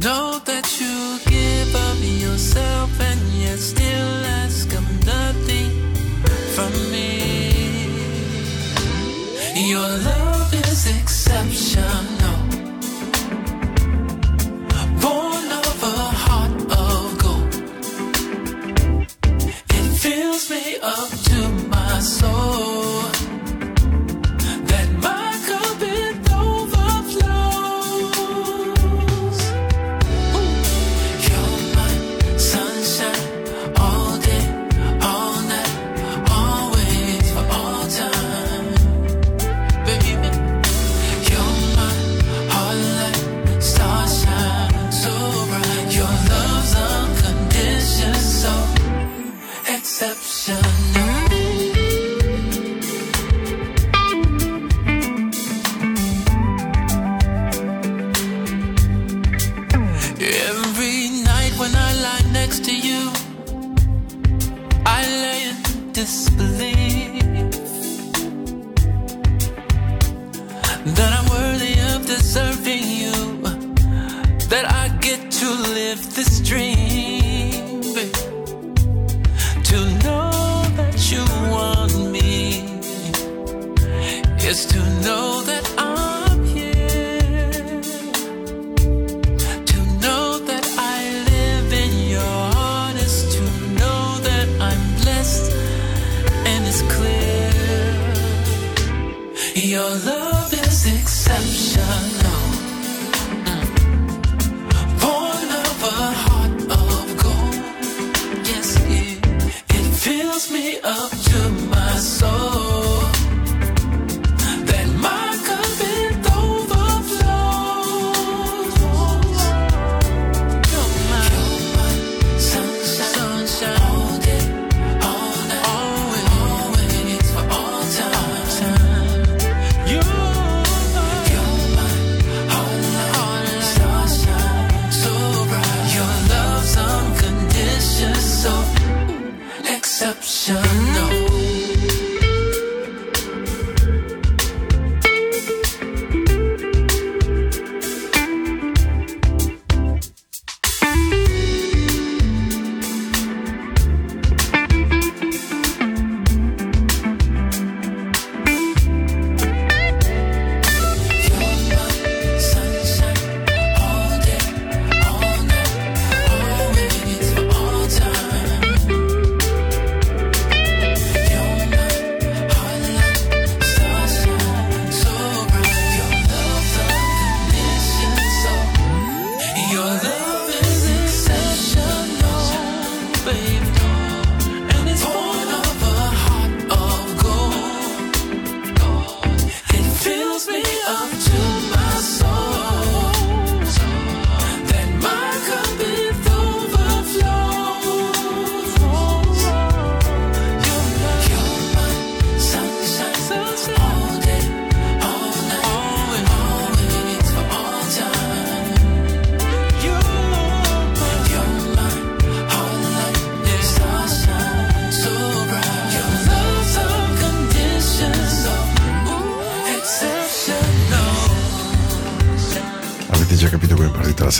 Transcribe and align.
know 0.00 0.38
that 0.44 0.66
you 0.80 1.18
give 1.30 1.74
of 1.74 2.04
yourself 2.04 2.90
and 3.00 3.20
yet 3.34 3.58
still 3.58 4.26
ask 4.42 4.72
of 4.72 5.06
nothing 5.06 5.70
from 6.54 6.72
me. 6.90 7.08
Your 9.68 9.88
love 10.10 10.54
is 10.54 10.86
exceptional. 10.98 12.40
Born 15.02 15.46
of 15.62 15.82
a 15.82 15.98
heart 16.24 16.56
of 16.86 17.18
gold. 17.22 17.54
It 19.76 19.86
fills 20.02 20.50
me 20.50 20.76
up 20.82 21.19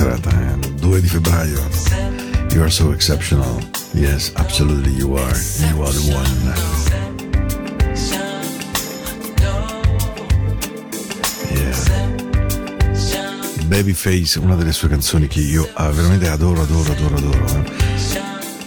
serata, 0.00 0.30
eh? 0.30 0.58
2 0.80 1.00
di 1.02 1.08
febbraio. 1.08 1.60
You 2.52 2.62
are 2.62 2.70
so 2.70 2.90
exceptional. 2.92 3.60
Yes, 3.92 4.32
absolutely 4.36 4.92
you 4.92 5.14
are. 5.14 5.36
You 5.68 5.82
are 5.82 5.92
the 5.92 6.14
one. 6.14 6.78
Babyface, 13.66 14.38
una 14.40 14.56
delle 14.56 14.72
sue 14.72 14.88
canzoni 14.88 15.28
che 15.28 15.40
io 15.40 15.68
ah, 15.74 15.90
veramente 15.90 16.28
adoro, 16.28 16.62
adoro, 16.62 16.92
adoro, 16.92 17.16
adoro. 17.16 17.44
eh. 17.46 17.70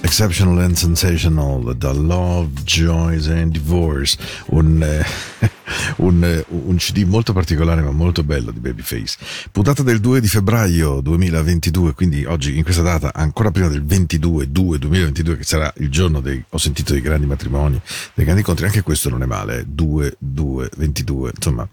Exceptional 0.02 0.60
and 0.60 0.76
Sensational, 0.76 1.76
The 1.78 1.94
Love, 1.94 2.64
Joys 2.64 3.28
and 3.28 3.52
Divorce, 3.52 4.18
un, 4.52 4.82
eh, 4.82 5.50
un, 5.98 6.24
eh, 6.24 6.46
un 6.48 6.76
CD 6.78 7.04
molto 7.04 7.34
particolare 7.34 7.82
ma 7.82 7.92
molto 7.92 8.24
bello 8.24 8.52
di 8.52 8.60
Babyface. 8.60 9.18
Puntata 9.52 9.84
del 9.84 10.00
2 10.00 10.22
di 10.22 10.28
febbraio 10.28 11.02
2022, 11.02 11.94
quindi 11.94 12.26
oggi 12.26 12.58
in 12.58 12.64
questa 12.64 12.82
data, 12.82 13.14
ancora 13.14 13.52
prima 13.52 13.68
del 13.68 13.84
22 13.84 14.52
2 14.52 14.80
2022 14.80 15.38
che 15.38 15.44
sarà 15.44 15.72
il 15.78 15.90
giorno 15.90 16.20
dei, 16.20 16.44
ho 16.50 16.58
sentito 16.58 16.94
dei 16.94 17.02
grandi 17.02 17.26
matrimoni, 17.26 17.80
dei 18.14 18.24
grandi 18.24 18.42
incontri, 18.42 18.66
anche 18.66 18.82
questo 18.82 19.10
non 19.10 19.22
è 19.22 19.26
male, 19.26 19.60
eh, 19.60 19.66
2 19.68 20.16
2 20.20 20.70
22, 20.78 21.32
insomma, 21.36 21.68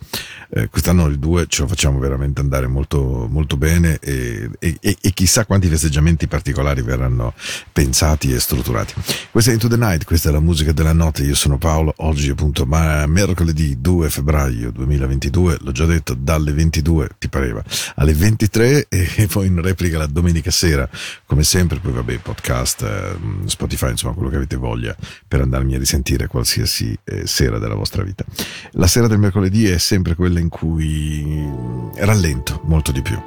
eh, 0.51 0.69
quest'anno 0.69 1.07
il 1.07 1.19
2 1.19 1.47
ce 1.49 1.63
lo 1.63 1.69
facciamo 1.69 1.99
veramente 1.99 2.41
andare 2.41 2.67
molto, 2.67 3.27
molto 3.31 3.57
bene 3.57 3.99
e, 4.01 4.51
e- 4.59 4.79
e- 4.81 5.13
chissà 5.13 5.45
quanti 5.45 5.69
festeggiamenti 5.69 6.27
particolari 6.27 6.83
verranno 6.83 7.35
pensati 7.73 8.33
e 8.33 8.41
strutturati. 8.41 8.95
Questa 9.31 9.51
è 9.51 9.55
Into 9.55 9.69
the 9.69 9.77
Night, 9.77 10.05
questa 10.05 10.29
è 10.29 10.33
la 10.33 10.41
musica 10.41 10.73
della 10.73 10.93
notte, 10.93 11.23
io 11.23 11.35
sono 11.35 11.59
Paolo, 11.59 11.93
oggi 11.99 12.31
appunto 12.31 12.67
ma 12.67 13.07
mercoledì 13.07 13.81
2 13.81 14.10
febbraio 14.11 14.71
2022, 14.71 15.59
l'ho 15.61 15.73
già 15.73 15.87
detto, 15.87 16.15
dalle 16.15 16.53
22, 16.53 17.09
ti 17.19 17.29
pareva, 17.29 17.63
alle 17.97 18.15
23 18.15 18.87
e 18.89 19.29
poi 19.31 19.47
in 19.47 19.61
replica 19.61 19.99
la 19.99 20.07
domenica 20.07 20.51
sera, 20.51 20.89
come 21.27 21.43
sempre, 21.43 21.79
poi 21.79 21.93
vabbè, 21.93 22.19
podcast, 22.19 22.83
eh, 22.83 23.17
Spotify, 23.47 23.91
insomma, 23.91 24.15
quello 24.15 24.29
che 24.29 24.37
avete 24.37 24.57
voglia 24.57 24.95
per 25.27 25.41
andarmi 25.41 25.75
a 25.75 25.79
risentire 25.79 26.27
qualsiasi 26.27 26.97
eh, 27.05 27.27
sera 27.27 27.59
della 27.59 27.75
vostra 27.75 28.03
vita. 28.03 28.25
La 28.73 28.87
sera 28.87 29.07
del 29.07 29.19
mercoledì 29.19 29.67
è 29.67 29.79
sempre 29.79 30.15
quella 30.15 30.41
in 30.41 30.49
cui 30.49 31.49
rallento 31.97 32.61
molto 32.65 32.93
di 32.93 33.03
più. 33.03 33.19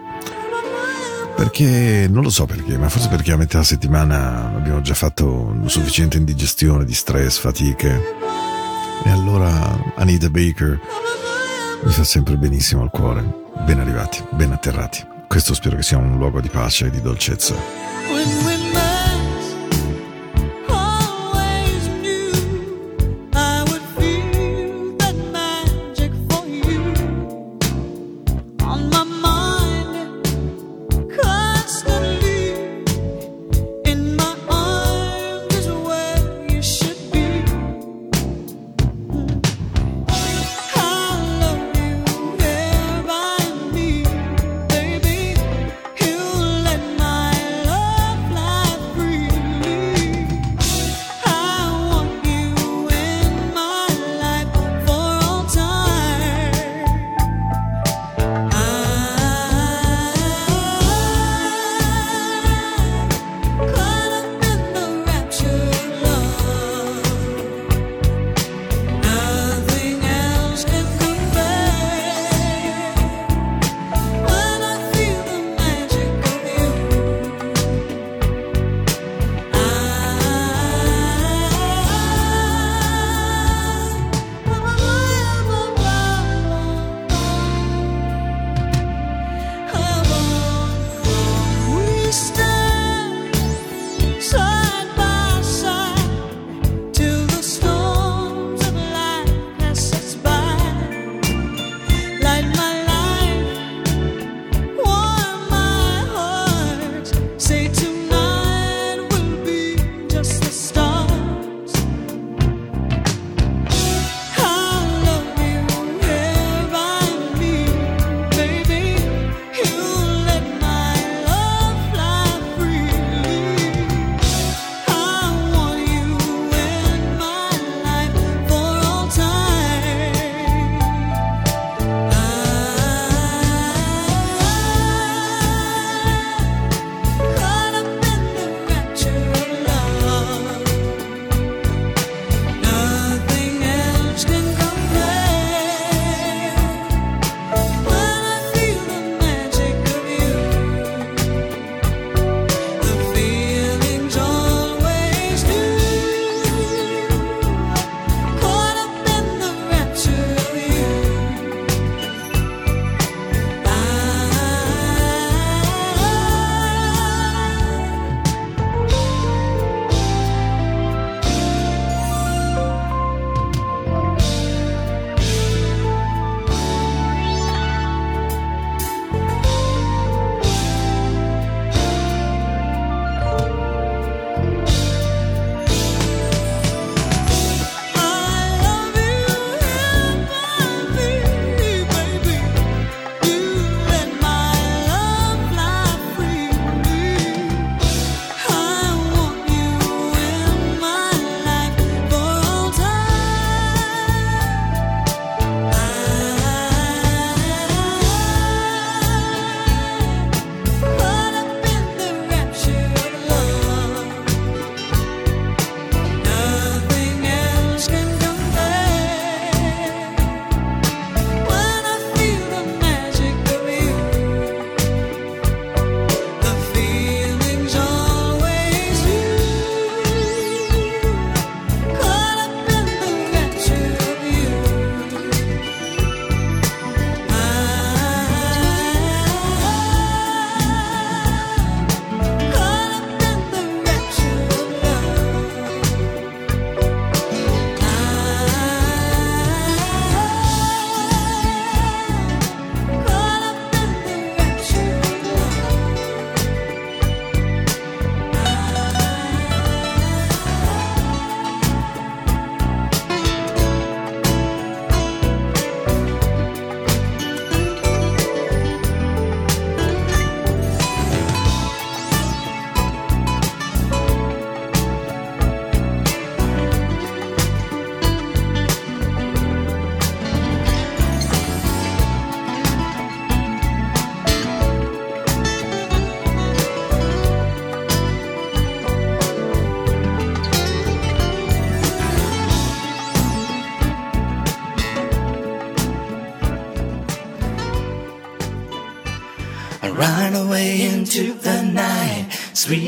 Perché 1.36 2.08
non 2.10 2.24
lo 2.24 2.30
so 2.30 2.46
perché, 2.46 2.78
ma 2.78 2.90
forse 2.90 3.10
perché 3.10 3.32
a 3.32 3.38
metà 3.38 3.64
settimana 3.64 4.54
abbiamo 4.56 4.82
già 4.82 4.94
fatto 4.94 5.56
sufficiente 5.66 6.18
indigestione 6.18 6.86
di 6.86 6.94
stress, 6.94 7.40
fatiche. 7.40 8.43
E 9.06 9.10
allora 9.10 9.78
Anita 9.96 10.30
Baker 10.30 10.80
mi 11.84 11.92
fa 11.92 12.04
sempre 12.04 12.38
benissimo 12.38 12.82
al 12.82 12.90
cuore. 12.90 13.42
Ben 13.66 13.80
arrivati, 13.80 14.24
ben 14.32 14.52
atterrati. 14.52 15.06
Questo 15.28 15.54
spero 15.54 15.76
che 15.76 15.84
sia 15.84 15.98
un 15.98 16.18
luogo 16.18 16.40
di 16.40 16.50
pace 16.50 16.88
e 16.88 16.90
di 16.90 17.02
dolcezza. 17.02 17.56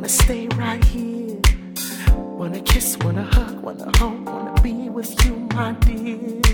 wanna 0.00 0.08
stay 0.08 0.48
right 0.56 0.82
here. 0.82 1.38
Wanna 2.16 2.62
kiss, 2.62 2.96
wanna 3.04 3.22
hug, 3.22 3.60
wanna 3.60 3.92
hold, 3.98 4.24
wanna 4.24 4.62
be 4.62 4.88
with 4.88 5.12
you, 5.26 5.46
my 5.52 5.72
dear. 5.72 6.49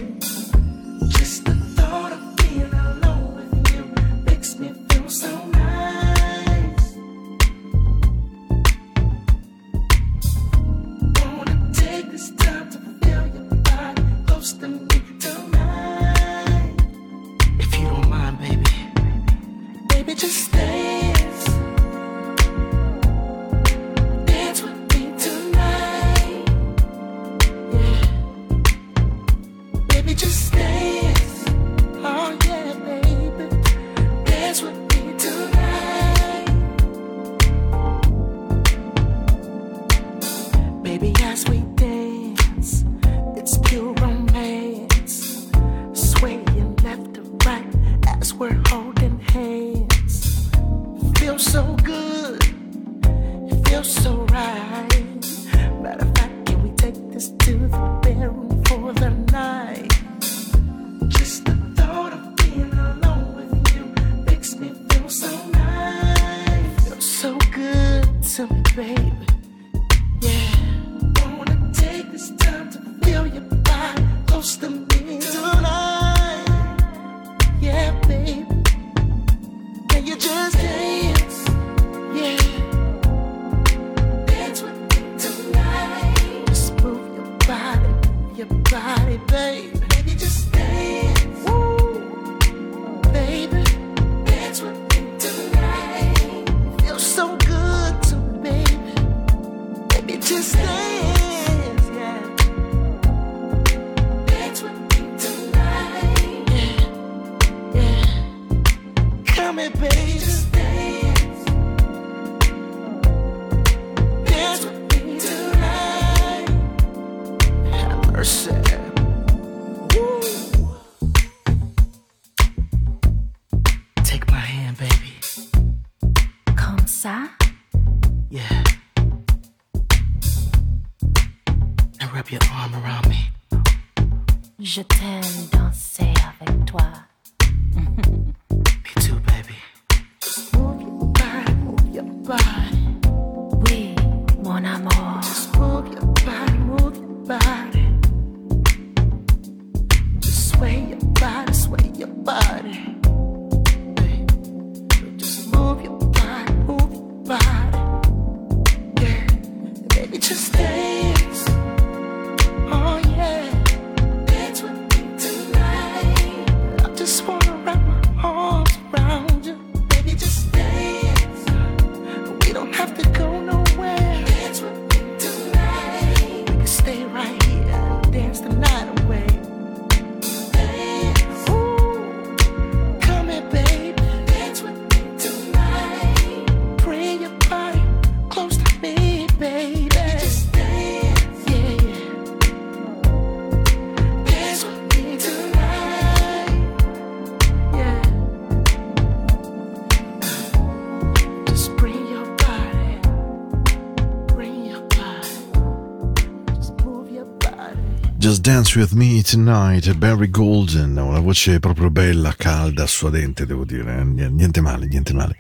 Dance 208.57 208.79
With 208.79 208.93
Me 208.93 209.21
Tonight, 209.23 209.93
Barry 209.99 210.31
Golden, 210.31 210.97
una 210.97 211.21
voce 211.21 211.61
proprio 211.61 211.91
bella, 211.91 212.33
calda, 212.35 212.87
suadente, 212.87 213.45
devo 213.45 213.67
dire, 213.67 214.03
niente 214.03 214.63
male, 214.63 214.87
niente 214.87 215.13
male. 215.13 215.37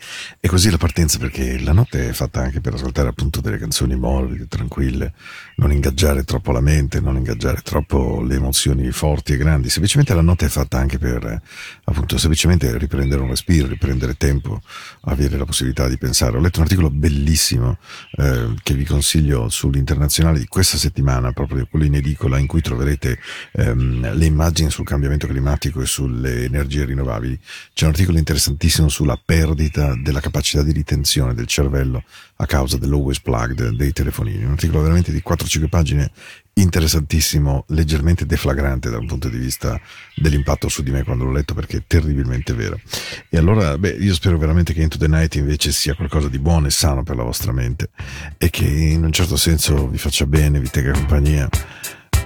E 0.46 0.48
così 0.48 0.70
la 0.70 0.76
partenza 0.76 1.18
perché 1.18 1.58
la 1.58 1.72
notte 1.72 2.08
è 2.08 2.12
fatta 2.12 2.40
anche 2.40 2.60
per 2.60 2.74
ascoltare 2.74 3.08
appunto 3.08 3.40
delle 3.40 3.58
canzoni 3.58 3.96
morbide, 3.96 4.46
tranquille, 4.46 5.12
non 5.56 5.72
ingaggiare 5.72 6.22
troppo 6.22 6.52
la 6.52 6.60
mente, 6.60 7.00
non 7.00 7.16
ingaggiare 7.16 7.62
troppo 7.62 8.22
le 8.22 8.36
emozioni 8.36 8.88
forti 8.92 9.32
e 9.32 9.38
grandi, 9.38 9.68
semplicemente 9.70 10.14
la 10.14 10.20
notte 10.20 10.46
è 10.46 10.48
fatta 10.48 10.78
anche 10.78 10.98
per 10.98 11.42
appunto 11.82 12.16
semplicemente 12.16 12.78
riprendere 12.78 13.22
un 13.22 13.30
respiro, 13.30 13.66
riprendere 13.66 14.14
tempo, 14.14 14.62
avere 15.06 15.36
la 15.36 15.44
possibilità 15.44 15.88
di 15.88 15.98
pensare. 15.98 16.36
Ho 16.36 16.40
letto 16.40 16.60
un 16.60 16.66
articolo 16.66 16.90
bellissimo 16.90 17.78
eh, 18.12 18.54
che 18.62 18.74
vi 18.74 18.84
consiglio 18.84 19.48
sull'internazionale 19.48 20.38
di 20.38 20.46
questa 20.46 20.76
settimana, 20.76 21.32
proprio 21.32 21.66
quello 21.68 21.86
in 21.86 21.96
edicola, 21.96 22.38
in 22.38 22.46
cui 22.46 22.60
troverete 22.60 23.18
ehm, 23.50 24.14
le 24.14 24.24
immagini 24.24 24.70
sul 24.70 24.84
cambiamento 24.84 25.26
climatico 25.26 25.80
e 25.80 25.86
sulle 25.86 26.44
energie 26.44 26.84
rinnovabili. 26.84 27.36
C'è 27.72 27.86
un 27.86 27.90
articolo 27.90 28.18
interessantissimo 28.18 28.88
sulla 28.88 29.20
perdita 29.20 29.96
della 29.96 30.20
capacità 30.20 30.34
di 30.62 30.72
ritenzione 30.72 31.34
del 31.34 31.46
cervello 31.46 32.02
a 32.36 32.46
causa 32.46 32.76
dell'always 32.76 33.20
plugged 33.20 33.70
dei 33.70 33.92
telefonini. 33.92 34.44
Un 34.44 34.52
articolo 34.52 34.82
veramente 34.82 35.12
di 35.12 35.22
4-5 35.26 35.68
pagine 35.68 36.10
interessantissimo, 36.58 37.64
leggermente 37.68 38.24
deflagrante 38.24 38.88
da 38.88 38.98
un 38.98 39.06
punto 39.06 39.28
di 39.28 39.36
vista 39.36 39.78
dell'impatto 40.14 40.68
su 40.68 40.82
di 40.82 40.90
me 40.90 41.04
quando 41.04 41.24
l'ho 41.24 41.32
letto 41.32 41.54
perché 41.54 41.78
è 41.78 41.82
terribilmente 41.86 42.54
vero. 42.54 42.80
E 43.28 43.36
allora, 43.36 43.76
beh, 43.76 43.96
io 43.98 44.14
spero 44.14 44.38
veramente 44.38 44.72
che 44.72 44.82
Into 44.82 44.96
the 44.96 45.08
Night 45.08 45.34
invece 45.34 45.72
sia 45.72 45.94
qualcosa 45.94 46.28
di 46.28 46.38
buono 46.38 46.66
e 46.66 46.70
sano 46.70 47.02
per 47.02 47.16
la 47.16 47.24
vostra 47.24 47.52
mente 47.52 47.90
e 48.38 48.48
che 48.50 48.64
in 48.64 49.04
un 49.04 49.12
certo 49.12 49.36
senso 49.36 49.88
vi 49.88 49.98
faccia 49.98 50.26
bene, 50.26 50.60
vi 50.60 50.70
tenga 50.70 50.92
compagnia, 50.92 51.48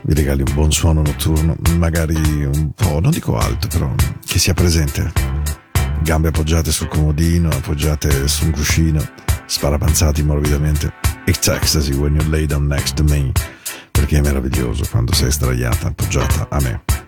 vi 0.02 0.14
regali 0.14 0.42
un 0.46 0.54
buon 0.54 0.72
suono 0.72 1.02
notturno, 1.02 1.56
magari 1.76 2.14
un 2.14 2.72
po', 2.72 3.00
non 3.00 3.10
dico 3.10 3.36
alto, 3.36 3.66
però 3.66 3.92
che 4.24 4.38
sia 4.38 4.54
presente. 4.54 5.59
Gambe 6.02 6.28
appoggiate 6.28 6.72
sul 6.72 6.88
comodino, 6.88 7.48
appoggiate 7.48 8.26
su 8.26 8.44
un 8.44 8.50
cuscino, 8.50 9.02
sparapanzati 9.46 10.22
morbidamente. 10.22 10.92
It's 11.26 11.46
ecstasy 11.48 11.94
when 11.94 12.14
you 12.14 12.28
lay 12.28 12.46
down 12.46 12.66
next 12.66 12.94
to 12.94 13.04
me 13.04 13.32
perché 14.00 14.18
è 14.18 14.20
meraviglioso 14.22 14.84
quando 14.90 15.12
sei 15.12 15.30
sdraiata, 15.30 15.88
appoggiata 15.88 16.48
a 16.48 16.60
me. 16.60 16.99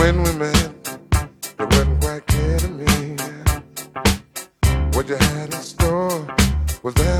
When 0.00 0.22
we 0.22 0.32
met, 0.32 0.72
it 1.58 1.66
wasn't 1.70 2.00
quite 2.00 2.26
clear 2.26 2.58
to 2.60 2.68
me. 2.68 3.16
What 4.94 5.06
you 5.10 5.16
had 5.16 5.52
in 5.52 5.60
store 5.60 6.26
was 6.82 6.94
there 6.94 7.19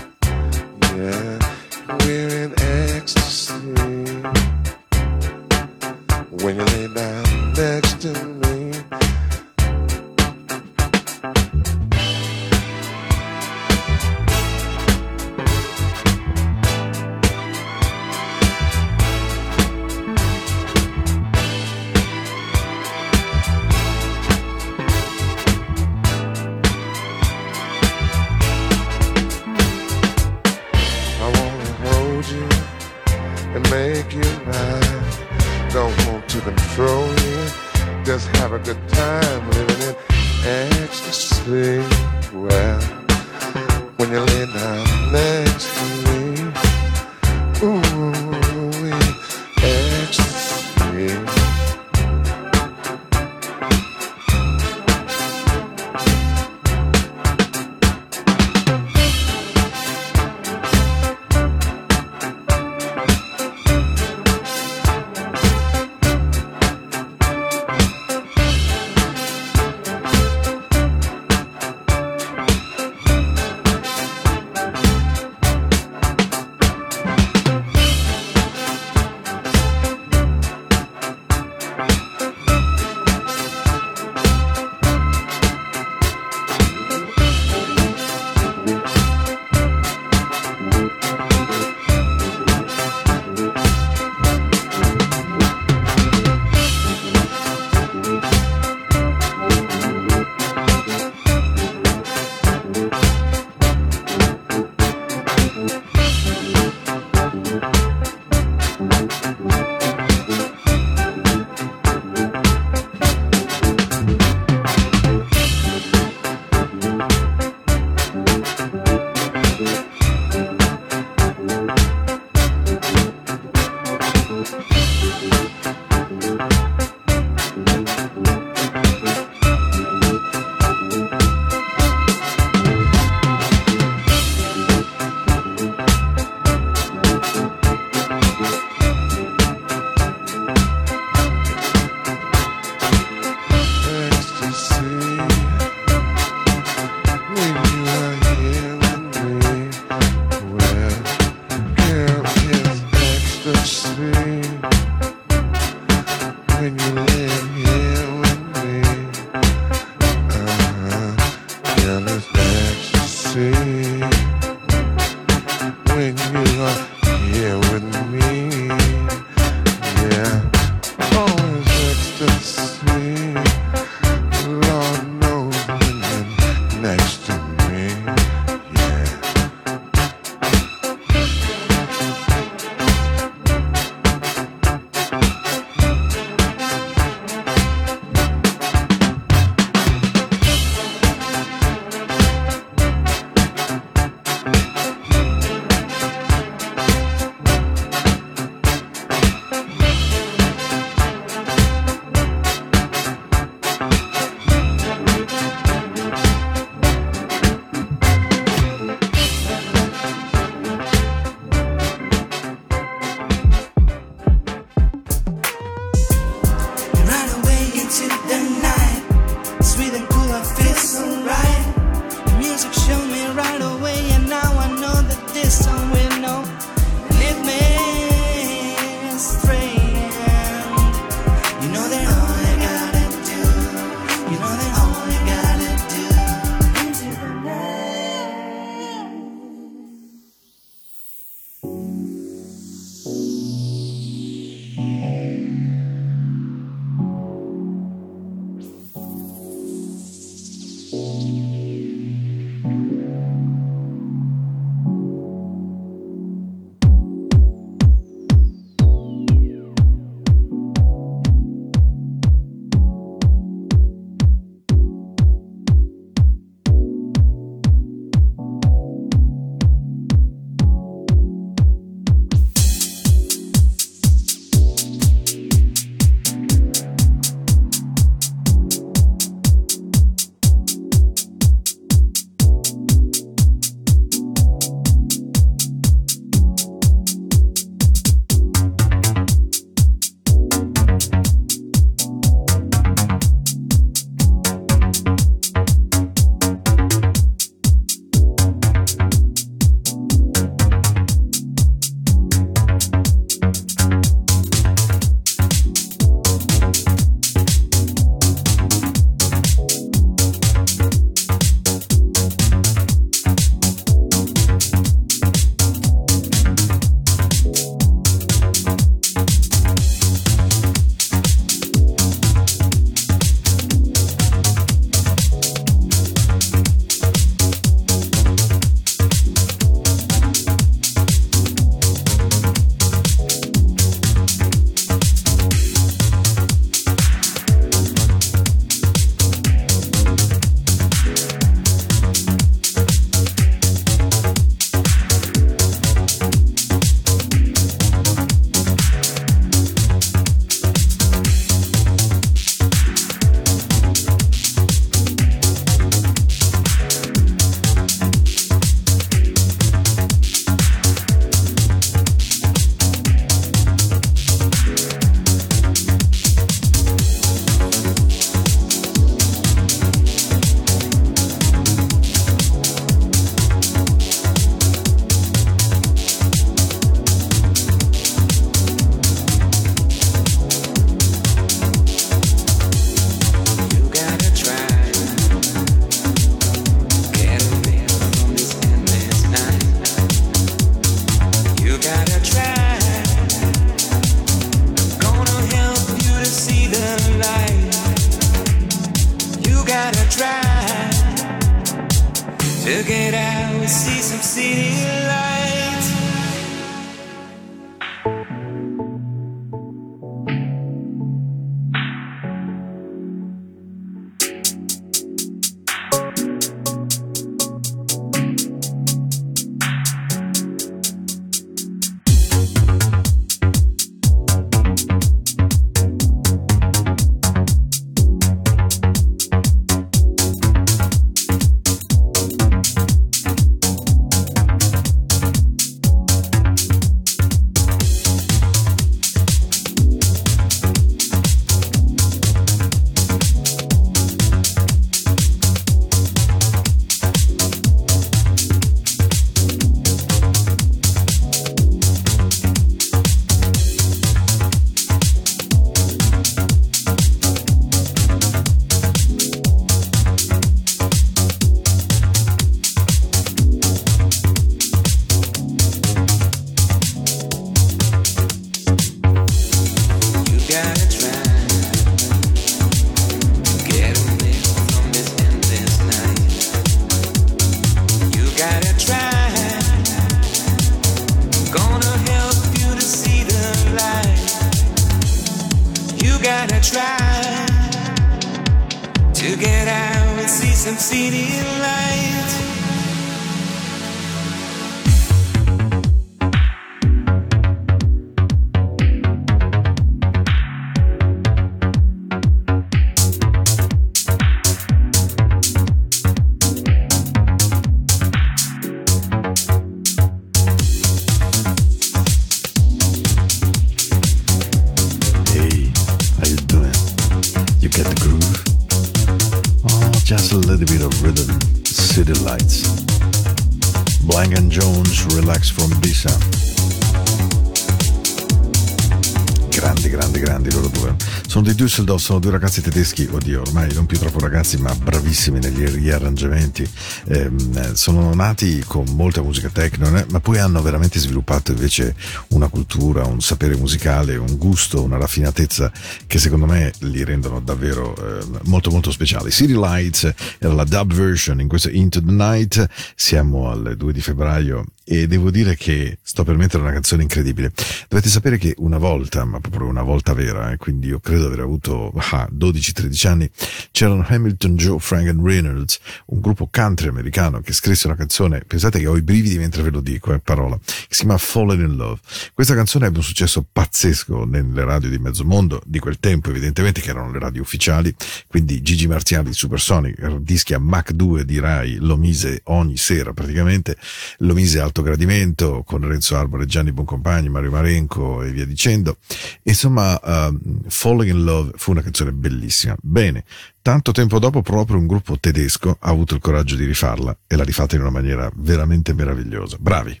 Düsseldorf, 531.88 532.00
sono 532.02 532.18
due 532.18 532.30
ragazzi 532.32 532.60
tedeschi, 532.60 533.08
oddio, 533.10 533.40
ormai 533.40 533.72
non 533.72 533.86
più 533.86 533.98
troppo 533.98 534.18
ragazzi, 534.18 534.58
ma 534.58 534.74
bravissimi 534.74 535.38
negli 535.38 535.64
riarrangiamenti. 535.64 536.68
Ehm, 537.08 537.72
sono 537.72 538.12
nati 538.14 538.62
con 538.66 538.84
molta 538.90 539.22
musica 539.22 539.48
techno, 539.48 539.96
eh, 539.96 540.04
ma 540.10 540.20
poi 540.20 540.38
hanno 540.38 540.60
veramente 540.60 540.98
sviluppato 540.98 541.52
invece 541.52 541.94
una 542.28 542.48
cultura, 542.48 543.06
un 543.06 543.20
sapere 543.22 543.56
musicale, 543.56 544.16
un 544.16 544.36
gusto, 544.36 544.82
una 544.82 544.98
raffinatezza 544.98 545.72
che 546.06 546.18
secondo 546.18 546.44
me 546.44 546.72
li 546.80 547.02
rendono 547.04 547.40
davvero 547.40 547.94
eh, 547.96 548.24
molto 548.44 548.70
molto 548.70 548.90
speciali. 548.90 549.30
City 549.30 549.54
Lights 549.54 550.12
era 550.38 550.52
la 550.52 550.64
dub 550.64 550.92
version 550.92 551.40
in 551.40 551.48
questo 551.48 551.70
Into 551.70 552.02
the 552.02 552.12
Night, 552.12 552.68
siamo 552.94 553.50
al 553.50 553.76
2 553.76 553.92
di 553.92 554.00
febbraio 554.00 554.64
e 554.84 555.06
devo 555.06 555.30
dire 555.30 555.54
che 555.54 555.98
sto 556.02 556.24
per 556.24 556.36
mettere 556.36 556.62
una 556.62 556.72
canzone 556.72 557.02
incredibile. 557.02 557.52
Dovete 557.88 558.08
sapere 558.08 558.38
che 558.38 558.54
una 558.58 558.78
volta, 558.78 559.24
ma 559.24 559.38
proprio 559.38 559.68
una 559.68 559.82
volta 559.82 560.14
vera, 560.14 560.50
eh, 560.50 560.56
quindi 560.56 560.88
io 560.88 560.98
credo 560.98 561.20
di 561.20 561.26
aver 561.26 561.40
avuto 561.40 561.77
ah, 561.94 562.28
12-13 562.32 563.06
anni, 563.08 563.30
c'erano 563.70 564.04
Hamilton, 564.06 564.56
Joe, 564.56 564.78
Frank 564.78 565.08
and 565.08 565.24
Reynolds, 565.24 565.78
un 566.06 566.20
gruppo 566.20 566.48
country 566.50 566.88
americano 566.88 567.40
che 567.40 567.52
scrisse 567.52 567.86
una 567.86 567.96
canzone, 567.96 568.42
pensate 568.46 568.78
che 568.78 568.86
ho 568.86 568.96
i 568.96 569.02
brividi 569.02 569.38
mentre 569.38 569.62
ve 569.62 569.70
lo 569.70 569.80
dico, 569.80 570.12
eh, 570.12 570.18
parola, 570.18 570.58
che 570.58 570.86
si 570.88 571.00
chiama 571.00 571.18
Fallen 571.18 571.60
in 571.60 571.76
Love. 571.76 572.00
Questa 572.34 572.54
canzone 572.54 572.86
ebbe 572.86 572.98
un 572.98 573.04
successo 573.04 573.44
pazzesco 573.50 574.24
nelle 574.24 574.64
radio 574.64 574.88
di 574.88 574.98
mezzo 574.98 575.24
mondo 575.24 575.60
di 575.64 575.78
quel 575.78 575.98
tempo, 575.98 576.30
evidentemente 576.30 576.80
che 576.80 576.90
erano 576.90 577.10
le 577.10 577.18
radio 577.18 577.42
ufficiali, 577.42 577.94
quindi 578.26 578.62
Gigi 578.62 578.86
Marziali, 578.86 579.32
Supersonic, 579.32 580.16
dischi 580.18 580.54
a 580.54 580.58
Mac 580.58 580.92
2 580.92 581.24
di 581.24 581.38
Rai, 581.38 581.76
lo 581.76 581.96
mise 581.96 582.40
ogni 582.44 582.76
sera 582.76 583.12
praticamente, 583.12 583.76
lo 584.18 584.34
mise 584.34 584.60
alto 584.60 584.82
gradimento 584.82 585.62
con 585.64 585.86
Renzo 585.86 586.16
Arbore, 586.16 586.46
Gianni 586.46 586.72
Boncompagni, 586.72 587.28
Mario 587.28 587.50
Marenco 587.50 588.22
e 588.22 588.30
via 588.30 588.44
dicendo. 588.44 588.98
Insomma, 589.42 589.98
um, 590.02 590.62
Falling 590.68 591.10
in 591.10 591.24
Love 591.24 591.52
fu 591.56 591.67
una 591.72 591.82
canzone 591.82 592.12
bellissima. 592.12 592.76
Bene, 592.80 593.24
tanto 593.62 593.92
tempo 593.92 594.18
dopo 594.18 594.42
proprio 594.42 594.76
un 594.78 594.86
gruppo 594.86 595.18
tedesco 595.18 595.76
ha 595.78 595.88
avuto 595.88 596.14
il 596.14 596.20
coraggio 596.20 596.56
di 596.56 596.64
rifarla 596.64 597.18
e 597.26 597.36
l'ha 597.36 597.44
rifatta 597.44 597.74
in 597.74 597.82
una 597.82 597.90
maniera 597.90 598.30
veramente 598.34 598.92
meravigliosa. 598.94 599.56
Bravi. 599.60 600.00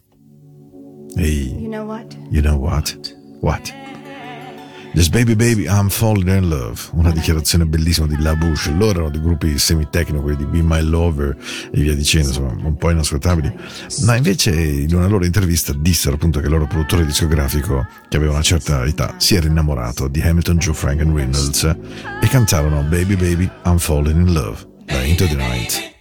Ehi, 1.16 1.54
You 1.60 1.68
know 1.68 1.86
what? 1.86 2.16
you 2.30 2.40
know 2.42 2.56
what? 2.58 2.96
What? 3.40 3.72
This 4.94 5.08
baby 5.08 5.34
baby 5.34 5.66
I'm 5.66 5.88
falling 5.88 6.28
in 6.28 6.48
love. 6.48 6.80
Una 6.92 7.10
dichiarazione 7.10 7.66
bellissima 7.66 8.06
di 8.06 8.16
La 8.20 8.34
Bouche. 8.34 8.70
Loro 8.70 8.90
erano 8.90 9.10
dei 9.10 9.20
gruppi 9.20 9.58
semi-techno 9.58 10.20
quelli 10.20 10.38
di 10.38 10.46
Be 10.46 10.62
My 10.62 10.82
Lover 10.82 11.36
e 11.72 11.80
via 11.80 11.94
dicendo 11.94 12.28
insomma 12.28 12.52
un 12.66 12.76
po' 12.76 12.90
inascoltabili. 12.90 13.52
Ma 14.04 14.16
invece 14.16 14.50
in 14.50 14.94
una 14.94 15.06
loro 15.06 15.24
intervista 15.24 15.72
dissero 15.72 16.16
appunto 16.16 16.40
che 16.40 16.46
il 16.46 16.52
loro 16.52 16.66
produttore 16.66 17.04
discografico 17.04 17.86
che 18.08 18.16
aveva 18.16 18.32
una 18.32 18.42
certa 18.42 18.84
età 18.84 19.14
si 19.18 19.34
era 19.34 19.46
innamorato 19.46 20.08
di 20.08 20.20
Hamilton, 20.20 20.56
Joe, 20.56 20.74
Frank 20.74 21.00
and 21.00 21.14
Reynolds 21.14 21.64
e 21.64 22.26
cantarono 22.28 22.82
Baby 22.82 23.16
Baby 23.16 23.48
I'm 23.64 23.78
Falling 23.78 24.26
in 24.26 24.32
Love 24.32 24.66
da 24.86 25.02
Into 25.02 25.26
the 25.26 25.34
Night 25.34 25.96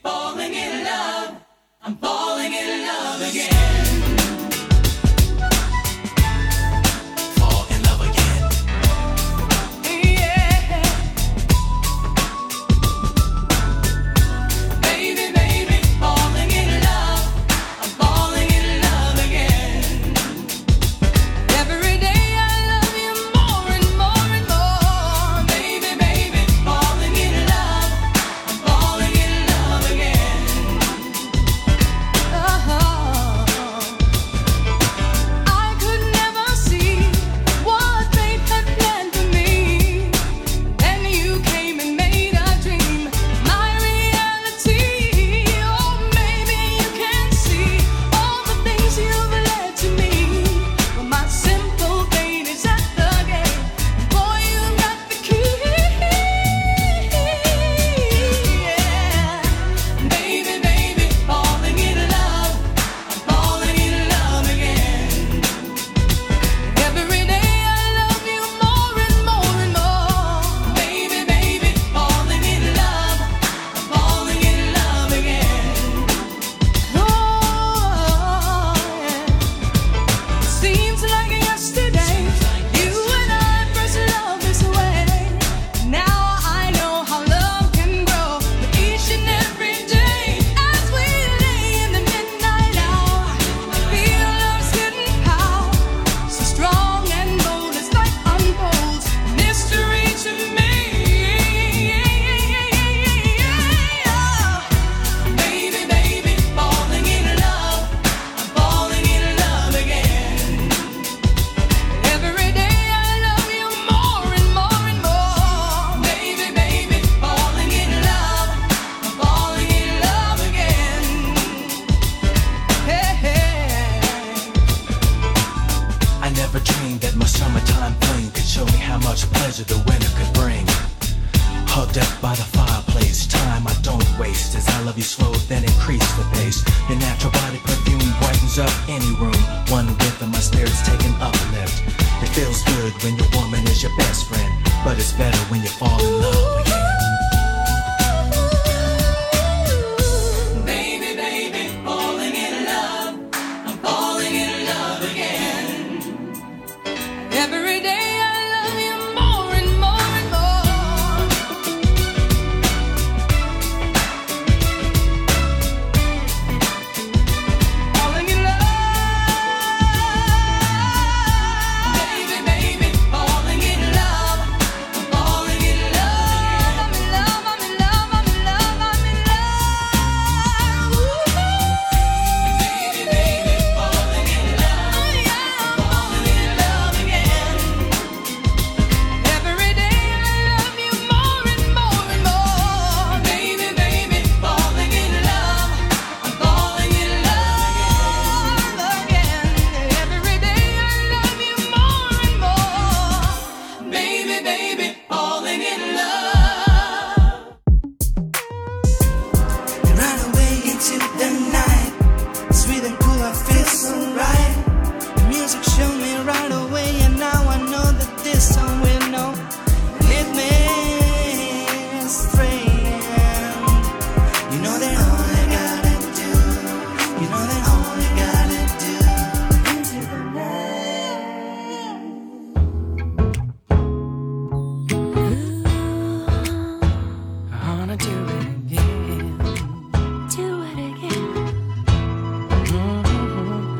Hugged 131.77 131.99
up 131.99 132.21
by 132.23 132.33
the 132.33 132.41
fireplace, 132.57 133.27
time 133.27 133.67
I 133.67 133.73
don't 133.83 134.09
waste 134.17 134.57
as 134.57 134.67
I 134.67 134.81
love 134.81 134.97
you 134.97 135.03
slow, 135.03 135.31
then 135.45 135.63
increase 135.63 136.01
the 136.17 136.25
pace. 136.33 136.65
Your 136.89 136.97
natural 136.97 137.31
body 137.33 137.59
perfume 137.59 138.01
brightens 138.17 138.57
up 138.57 138.73
any 138.89 139.13
room. 139.21 139.37
One 139.69 139.85
whiff 139.85 140.19
and 140.23 140.31
my 140.31 140.39
spirit's 140.39 140.81
taking 140.81 141.13
uplift. 141.21 141.85
It 142.23 142.29
feels 142.33 142.63
good 142.63 142.93
when 143.03 143.15
your 143.15 143.29
woman 143.37 143.61
is 143.67 143.83
your 143.83 143.95
best 143.95 144.25
friend, 144.25 144.51
but 144.83 144.97
it's 144.97 145.11
better 145.11 145.37
when 145.53 145.61
you 145.61 145.69
fall 145.69 146.03
in 146.03 146.19
love 146.19 146.61
again. 146.65 146.76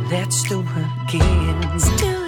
Let's 0.09 0.43
do 0.43 0.61
it 0.61 1.15
again. 1.15 1.61
Let's 1.61 1.89
do 2.01 2.26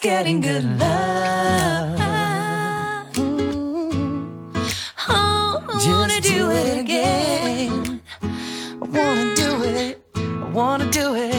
Just 0.00 0.14
getting 0.14 0.40
good 0.40 0.64
love. 0.78 1.98
Oh, 5.08 5.64
I 5.68 5.86
wanna 5.88 6.20
do 6.20 6.30
do 6.30 6.50
it 6.50 6.66
it 6.66 6.78
again. 6.80 8.00
I 8.22 8.86
wanna 8.86 9.34
do 9.34 9.62
it. 9.64 10.02
I 10.14 10.50
wanna 10.52 10.90
do 10.90 11.14
it. 11.14 11.34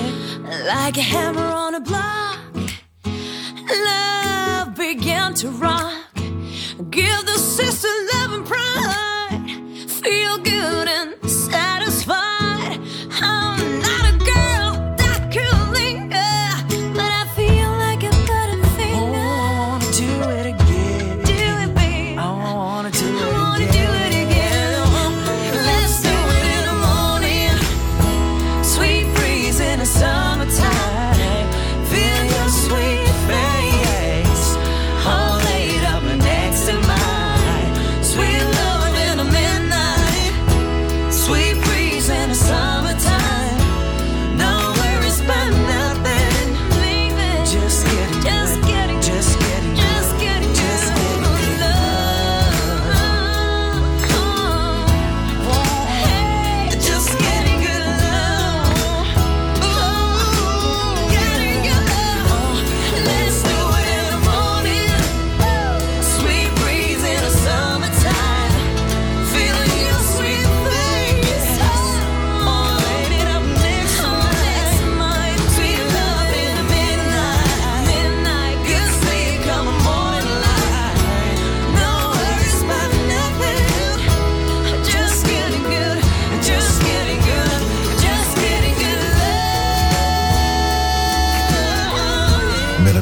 like 0.68 0.98
a 0.98 1.02
hammer 1.02 1.42
on 1.42 1.76
a 1.76 1.80
block. 1.80 2.38
Love 3.86 4.76
began 4.76 5.34
to 5.36 5.50
rock. 5.50 6.16
Give 6.90 7.26
the 7.26 7.38
sister 7.38 7.90
love 8.14 8.34
and 8.34 8.46
pride. 8.46 9.90
Feel 10.04 10.38
good 10.38 10.81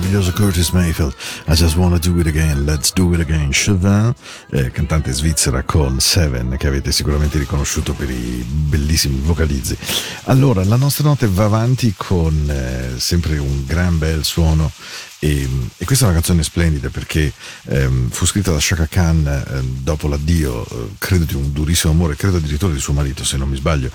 Meraviglioso 0.09 0.31
Curtis 0.31 0.69
Mayfield, 0.71 1.13
I 1.47 1.53
just 1.53 1.75
wanna 1.75 1.99
do 1.99 2.19
it 2.19 2.25
again, 2.25 2.65
let's 2.65 2.91
do 2.91 3.13
it 3.13 3.19
again. 3.19 3.49
Chauvin, 3.51 4.11
eh, 4.49 4.71
cantante 4.71 5.11
svizzera 5.11 5.61
con 5.61 5.99
Seven, 5.99 6.55
che 6.57 6.65
avete 6.65 6.91
sicuramente 6.91 7.37
riconosciuto 7.37 7.93
per 7.93 8.09
i 8.09 8.43
bellissimi 8.43 9.19
vocalizzi. 9.19 9.77
Allora, 10.23 10.63
la 10.63 10.77
nostra 10.77 11.07
notte 11.07 11.27
va 11.27 11.43
avanti 11.43 11.93
con 11.95 12.49
eh, 12.49 12.99
sempre 12.99 13.37
un 13.37 13.65
gran 13.67 13.99
bel 13.99 14.23
suono. 14.23 14.71
E, 15.19 15.49
e 15.77 15.85
questa 15.85 16.05
è 16.05 16.07
una 16.07 16.17
canzone 16.17 16.43
splendida 16.43 16.89
perché 16.89 17.31
ehm, 17.65 18.09
fu 18.09 18.25
scritta 18.25 18.51
da 18.51 18.59
Shaka 18.59 18.87
Khan 18.87 19.27
eh, 19.27 19.61
dopo 19.81 20.07
l'addio, 20.07 20.65
eh, 20.65 20.95
credo 20.97 21.25
di 21.25 21.35
un 21.35 21.51
durissimo 21.51 21.91
amore, 21.91 22.15
credo 22.15 22.37
addirittura 22.37 22.71
di 22.73 22.79
suo 22.79 22.93
marito 22.93 23.25
se 23.25 23.35
non 23.35 23.49
mi 23.49 23.57
sbaglio, 23.57 23.91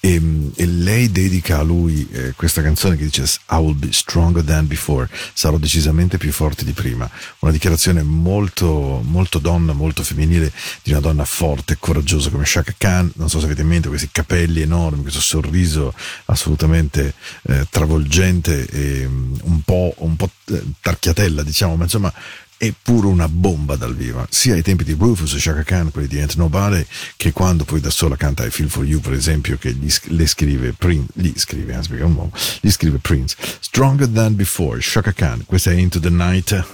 e, 0.00 0.20
e 0.54 0.66
lei 0.66 1.10
dedica 1.10 1.58
a 1.58 1.62
lui 1.62 2.06
eh, 2.12 2.32
questa 2.36 2.62
canzone 2.62 2.96
che 2.96 3.04
dice 3.04 3.22
I 3.50 3.56
will 3.56 3.76
be 3.76 3.88
stronger 3.90 4.44
than 4.44 4.66
before, 4.66 5.08
sarò 5.32 5.58
decisamente 5.58 6.18
più 6.18 6.30
forte 6.30 6.64
di 6.64 6.72
prima. 6.72 7.10
Una 7.40 7.50
dichiarazione 7.50 8.02
molto, 8.02 9.02
molto 9.04 9.38
donna, 9.38 9.72
molto 9.72 10.04
femminile 10.04 10.52
di 10.82 10.92
una 10.92 11.00
donna 11.00 11.24
forte 11.24 11.72
e 11.72 11.76
coraggiosa 11.80 12.30
come 12.30 12.44
Shaka 12.44 12.74
Khan. 12.76 13.10
Non 13.16 13.28
so 13.28 13.40
se 13.40 13.46
avete 13.46 13.62
in 13.62 13.68
mente 13.68 13.88
questi 13.88 14.08
capelli 14.12 14.60
enormi, 14.60 15.02
questo 15.02 15.20
sorriso 15.20 15.92
assolutamente 16.26 17.14
eh, 17.48 17.66
travolgente 17.68 18.66
e 18.66 19.08
mm, 19.08 19.34
un 19.42 19.60
po', 19.62 19.94
un 19.98 20.14
po' 20.14 20.30
eh, 20.50 20.62
tarchiatella, 20.80 21.42
diciamo, 21.42 21.76
ma 21.76 21.84
insomma 21.84 22.12
è 22.58 22.72
pure 22.80 23.06
una 23.08 23.28
bomba 23.28 23.76
dal 23.76 23.94
vivo, 23.94 24.26
sia 24.30 24.54
ai 24.54 24.62
tempi 24.62 24.82
di 24.82 24.96
Rufus 24.98 25.34
e 25.34 25.38
Shaka 25.38 25.62
Khan, 25.62 25.90
quelli 25.90 26.08
di 26.08 26.18
Ain't 26.18 26.36
Nobody, 26.36 26.84
che 27.16 27.32
quando 27.32 27.64
poi 27.64 27.80
da 27.80 27.90
sola 27.90 28.16
canta 28.16 28.46
I 28.46 28.50
Feel 28.50 28.70
For 28.70 28.84
You, 28.84 29.00
per 29.00 29.12
esempio, 29.12 29.58
che 29.58 29.72
gli, 29.74 29.92
le 30.04 30.26
scrive 30.26 30.72
Prince, 30.72 31.08
gli 31.14 31.32
scrive, 31.36 31.74
anzi, 31.74 31.90
perché 31.90 32.04
è 32.04 32.06
un 32.06 32.14
uomo, 32.14 32.32
gli 32.60 32.70
scrive 32.70 32.98
Prince. 32.98 33.36
Stronger 33.60 34.08
Than 34.08 34.36
Before, 34.36 34.80
Shaka 34.80 35.12
Khan, 35.12 35.44
questa 35.44 35.70
è 35.70 35.74
Into 35.74 36.00
the 36.00 36.08
Night, 36.08 36.64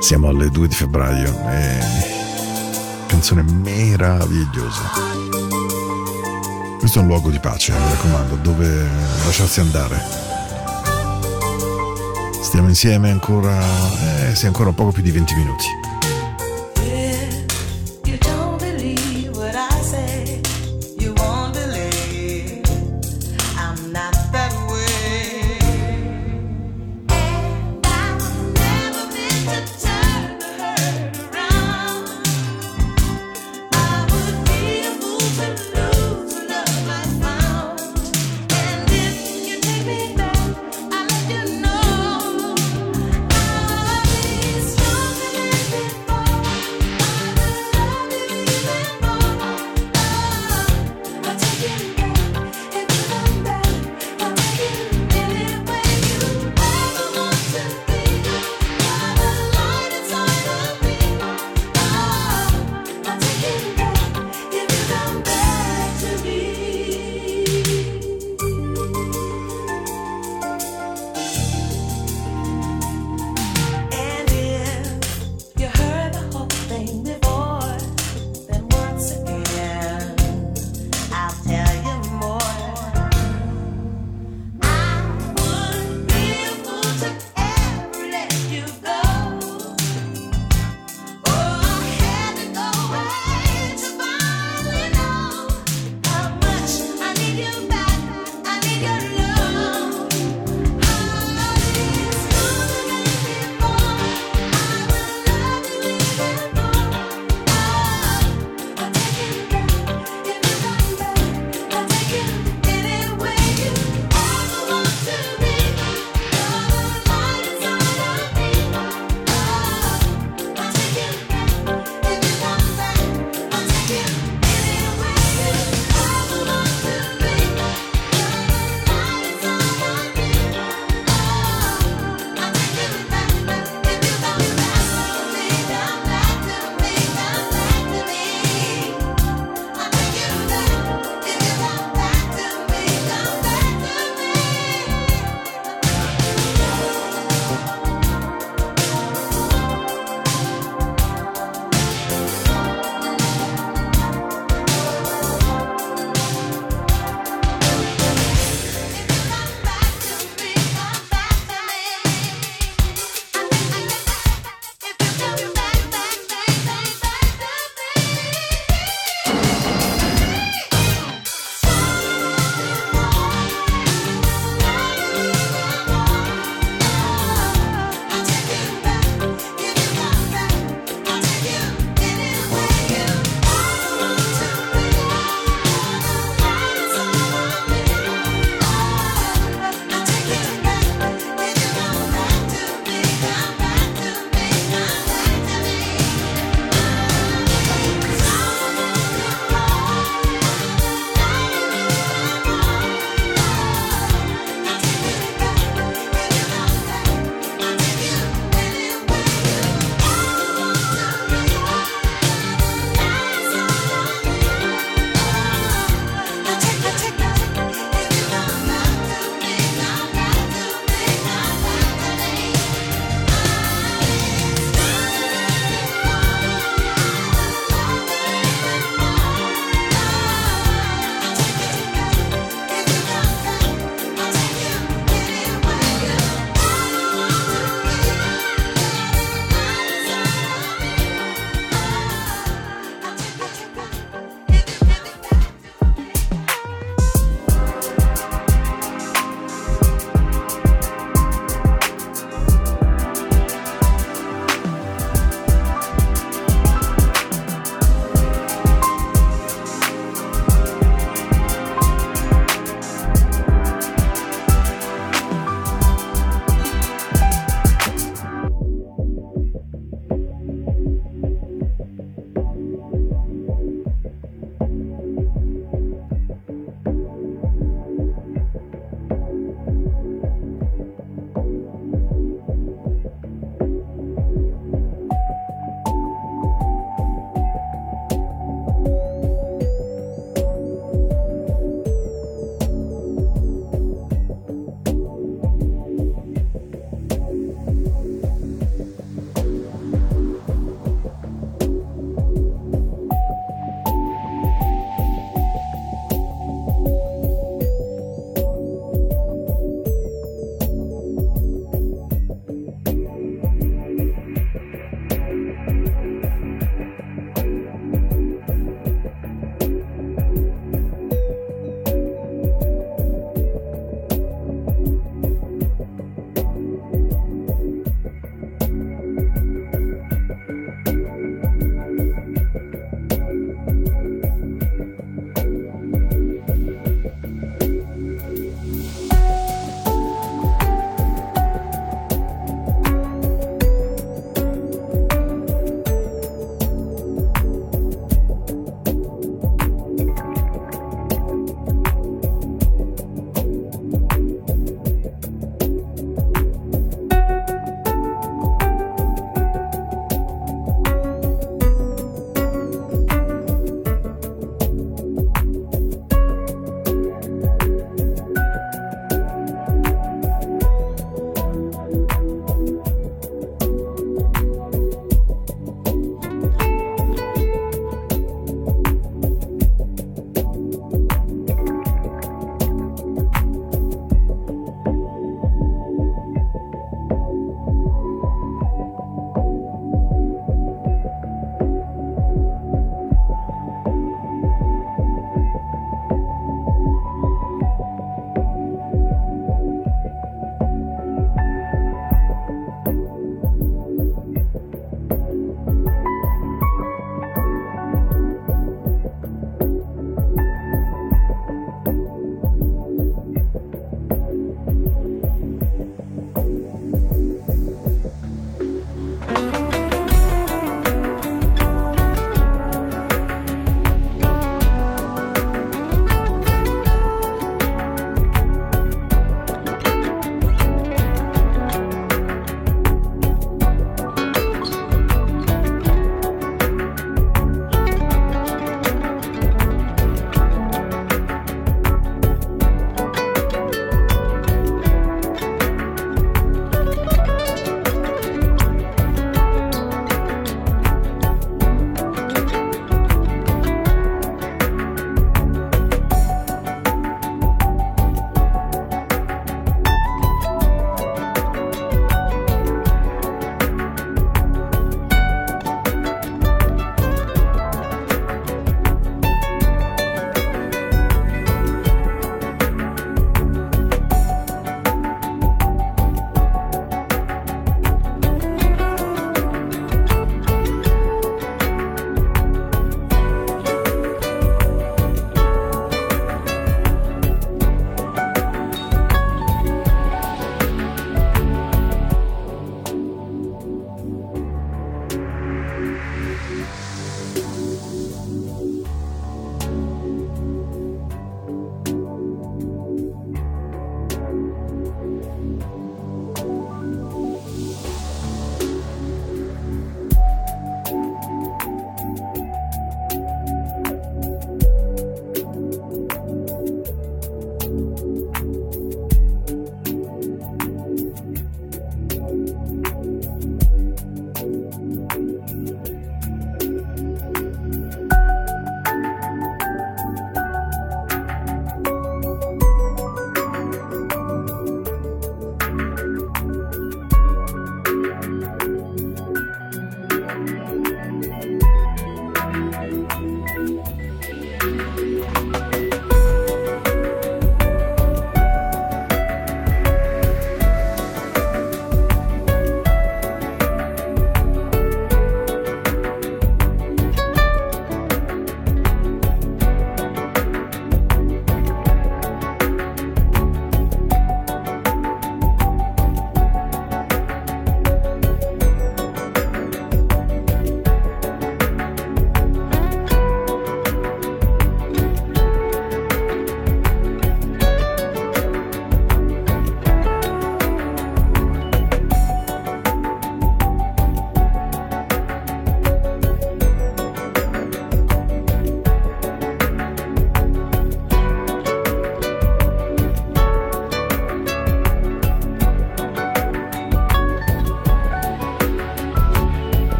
siamo 0.00 0.28
alle 0.28 0.48
2 0.48 0.68
di 0.68 0.74
febbraio, 0.74 1.48
è 1.48 1.78
canzone 3.06 3.42
meravigliosa. 3.42 5.18
Questo 6.78 6.98
è 6.98 7.02
un 7.02 7.08
luogo 7.08 7.28
di 7.28 7.38
pace, 7.38 7.72
mi 7.72 7.90
raccomando, 7.90 8.36
dove 8.36 8.88
lasciarsi 9.26 9.60
andare. 9.60 10.29
Stiamo 12.42 12.68
insieme 12.68 13.10
ancora, 13.10 13.58
eh, 14.28 14.34
sì, 14.34 14.46
ancora 14.46 14.72
poco 14.72 14.92
più 14.92 15.02
di 15.02 15.10
20 15.10 15.34
minuti. 15.34 15.89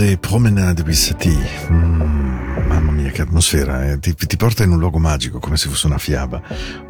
Casé 0.00 0.16
Promenade 0.16 0.82
Bissati. 0.82 1.28
Mm, 1.70 2.66
mamma 2.68 2.90
mia, 2.90 3.10
che 3.10 3.20
atmosfera! 3.20 3.90
eh. 3.90 3.98
Ti, 3.98 4.14
ti 4.14 4.36
porta 4.38 4.64
in 4.64 4.70
un 4.70 4.78
luogo 4.78 4.98
magico, 4.98 5.38
come 5.38 5.58
se 5.58 5.68
fosse 5.68 5.86
una 5.88 5.98
fiaba. 5.98 6.40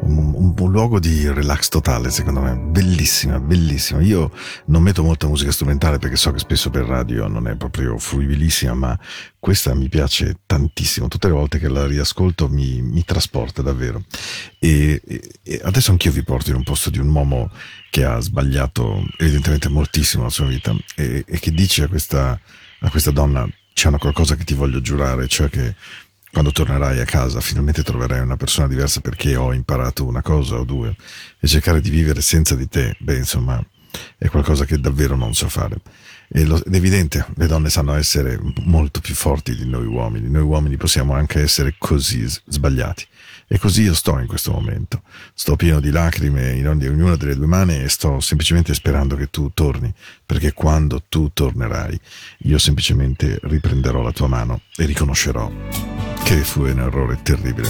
Un, 0.03 0.31
un- 0.33 0.53
un 0.57 0.71
luogo 0.71 0.97
di 0.97 1.27
relax 1.29 1.67
totale, 1.67 2.09
secondo 2.09 2.39
me. 2.39 2.55
Bellissima, 2.55 3.37
bellissima. 3.37 3.99
Io 3.99 4.31
non 4.67 4.81
metto 4.81 5.03
molta 5.03 5.27
musica 5.27 5.51
strumentale 5.51 5.99
perché 5.99 6.15
so 6.15 6.31
che 6.31 6.39
spesso 6.39 6.69
per 6.69 6.85
radio 6.85 7.27
non 7.27 7.49
è 7.49 7.55
proprio 7.57 7.97
fruibilissima, 7.97 8.73
ma 8.75 8.99
questa 9.37 9.73
mi 9.73 9.89
piace 9.89 10.37
tantissimo. 10.45 11.09
Tutte 11.09 11.27
le 11.27 11.33
volte 11.33 11.59
che 11.59 11.67
la 11.67 11.85
riascolto 11.85 12.47
mi, 12.47 12.81
mi 12.81 13.03
trasporta 13.03 13.61
davvero. 13.61 14.05
E- 14.57 15.01
e 15.43 15.59
adesso 15.65 15.91
anch'io 15.91 16.13
vi 16.13 16.23
porto 16.23 16.51
in 16.51 16.55
un 16.55 16.63
posto 16.63 16.89
di 16.89 16.99
un 16.99 17.09
uomo 17.13 17.51
che 17.89 18.05
ha 18.05 18.21
sbagliato 18.21 19.03
evidentemente 19.17 19.67
moltissimo 19.67 20.23
la 20.23 20.29
sua 20.29 20.45
vita 20.45 20.73
e, 20.95 21.25
e 21.27 21.39
che 21.39 21.51
dice 21.51 21.83
a 21.83 21.87
questa, 21.89 22.39
a 22.81 22.89
questa 22.89 23.11
donna 23.11 23.47
c'è 23.73 23.87
una 23.87 23.97
qualcosa 23.97 24.35
che 24.35 24.43
ti 24.43 24.53
voglio 24.53 24.81
giurare, 24.81 25.27
cioè 25.27 25.49
che 25.49 25.75
quando 26.31 26.51
tornerai 26.51 26.99
a 26.99 27.05
casa 27.05 27.41
finalmente 27.41 27.83
troverai 27.83 28.21
una 28.21 28.37
persona 28.37 28.67
diversa 28.67 29.01
perché 29.01 29.35
ho 29.35 29.53
imparato 29.53 30.05
una 30.05 30.21
cosa 30.21 30.55
o 30.55 30.63
due 30.63 30.95
e 31.39 31.47
cercare 31.47 31.81
di 31.81 31.89
vivere 31.89 32.21
senza 32.21 32.55
di 32.55 32.67
te, 32.67 32.95
beh 32.99 33.17
insomma 33.17 33.63
è 34.17 34.29
qualcosa 34.29 34.65
che 34.65 34.79
davvero 34.79 35.15
non 35.15 35.33
so 35.33 35.49
fare. 35.49 35.77
Ed 36.33 36.49
è 36.49 36.75
evidente, 36.75 37.25
le 37.35 37.47
donne 37.47 37.69
sanno 37.69 37.93
essere 37.93 38.39
molto 38.63 39.01
più 39.01 39.13
forti 39.13 39.53
di 39.55 39.67
noi 39.67 39.85
uomini, 39.85 40.29
noi 40.29 40.43
uomini 40.43 40.77
possiamo 40.77 41.13
anche 41.13 41.41
essere 41.41 41.75
così 41.77 42.25
sbagliati. 42.25 43.05
E 43.53 43.59
così 43.59 43.81
io 43.81 43.93
sto 43.93 44.17
in 44.17 44.27
questo 44.27 44.53
momento. 44.53 45.01
Sto 45.33 45.57
pieno 45.57 45.81
di 45.81 45.91
lacrime 45.91 46.53
in 46.53 46.69
ognuna 46.69 47.17
delle 47.17 47.35
due 47.35 47.47
mani 47.47 47.83
e 47.83 47.89
sto 47.89 48.21
semplicemente 48.21 48.73
sperando 48.73 49.17
che 49.17 49.29
tu 49.29 49.51
torni, 49.53 49.93
perché 50.25 50.53
quando 50.53 51.03
tu 51.09 51.31
tornerai, 51.33 51.99
io 52.43 52.57
semplicemente 52.57 53.39
riprenderò 53.43 54.01
la 54.01 54.13
tua 54.13 54.27
mano 54.27 54.61
e 54.77 54.85
riconoscerò 54.85 55.51
che 56.23 56.37
fu 56.37 56.61
un 56.61 56.79
errore 56.79 57.21
terribile. 57.23 57.69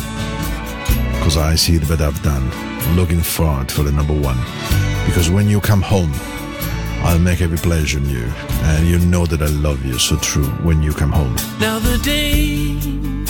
Because 1.14 1.40
I 1.40 1.58
see 1.58 1.80
what 1.88 2.00
I've 2.00 2.22
done, 2.22 2.48
looking 2.94 3.24
forward 3.24 3.72
for 3.72 3.84
the 3.84 3.92
number 3.92 4.16
one. 4.16 4.38
Because 5.08 5.32
when 5.32 5.50
you 5.50 5.60
come 5.60 5.82
home, 5.82 6.14
I'll 7.06 7.20
make 7.20 7.42
every 7.42 7.58
pleasure 7.58 7.98
in 7.98 8.08
you, 8.08 8.32
and 8.66 8.86
you 8.86 9.00
know 9.00 9.26
that 9.26 9.42
I 9.42 9.50
love 9.50 9.84
you 9.84 9.98
so 9.98 10.16
true 10.18 10.52
when 10.62 10.84
you 10.84 10.94
come 10.94 11.12
home. 11.12 11.36
Now 11.60 11.80
the 11.80 11.98
days 12.04 13.21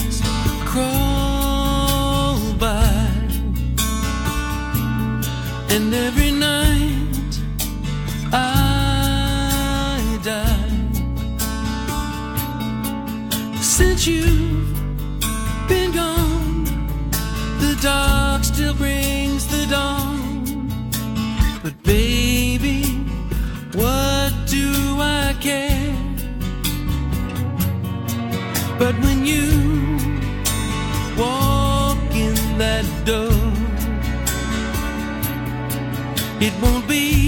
and 5.73 5.93
every 5.93 6.31
night 6.31 7.33
I 8.33 10.19
die. 10.21 10.81
Since 13.61 14.05
you've 14.05 14.73
been 15.69 15.91
gone, 15.93 16.65
the 17.61 17.77
dark 17.81 18.43
still 18.43 18.73
brings 18.73 19.47
the 19.47 19.65
dawn. 19.67 20.43
But 21.63 21.81
baby, 21.83 22.83
what 23.73 24.33
do 24.47 24.67
I 24.99 25.33
care? 25.39 25.95
But 28.77 28.95
when 29.05 29.25
you 29.25 29.47
walk 31.17 31.97
in 32.13 32.35
that 32.57 32.85
door, 33.05 33.30
it 36.41 36.53
won't 36.59 36.87
be 36.87 37.20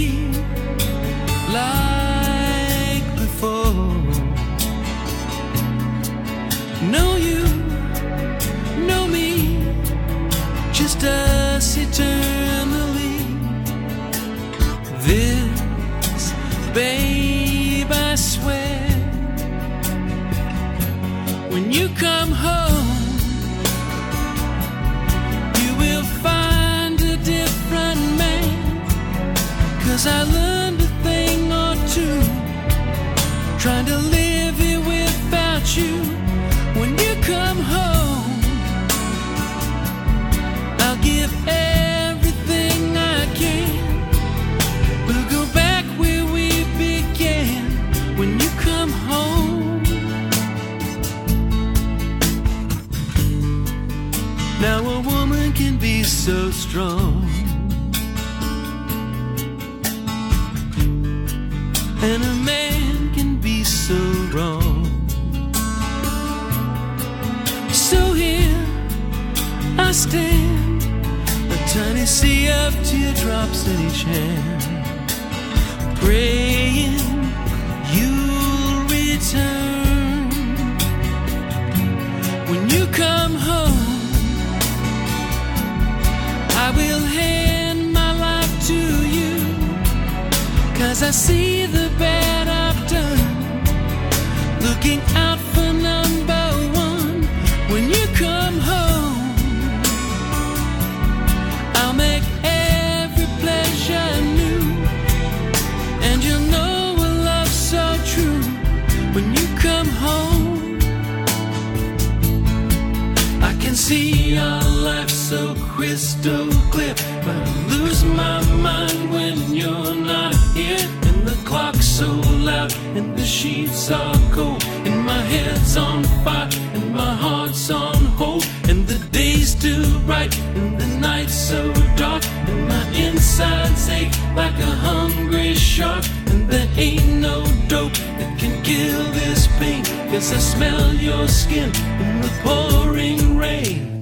loud, 122.63 122.97
and 122.97 123.17
the 123.17 123.25
sheets 123.25 123.91
are 123.91 124.15
cold. 124.31 124.63
And 124.85 125.05
my 125.05 125.21
head's 125.33 125.77
on 125.77 126.03
fire, 126.23 126.49
and 126.73 126.93
my 126.93 127.15
heart's 127.15 127.69
on 127.69 127.95
hold. 128.19 128.45
And 128.69 128.87
the 128.87 128.99
day's 129.11 129.55
too 129.55 129.99
bright, 130.05 130.37
and 130.55 130.79
the 130.79 130.87
night's 130.99 131.33
so 131.33 131.73
dark. 131.95 132.23
And 132.47 132.67
my 132.67 132.85
insides 132.95 133.89
ache 133.89 134.13
like 134.35 134.57
a 134.59 134.73
hungry 134.87 135.53
shark. 135.55 136.05
And 136.27 136.49
there 136.49 136.69
ain't 136.77 137.21
no 137.21 137.45
dope 137.67 137.97
that 138.19 138.39
can 138.39 138.61
kill 138.63 139.03
this 139.11 139.47
pain. 139.59 139.83
Cause 140.11 140.31
I 140.33 140.39
smell 140.39 140.93
your 140.93 141.27
skin 141.27 141.69
in 141.99 142.21
the 142.21 142.31
pouring 142.43 143.37
rain. 143.37 143.92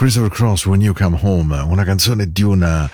Christopher 0.00 0.30
Cross, 0.30 0.64
When 0.64 0.80
You 0.80 0.94
Come 0.94 1.18
Home, 1.20 1.58
una 1.58 1.84
canzone 1.84 2.32
di, 2.32 2.42
una, 2.42 2.90